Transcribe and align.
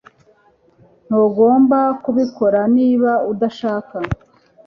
Ntugomba 1.05 1.79
kubikora 2.03 2.59
niba 2.75 3.11
udashaka. 3.31 3.97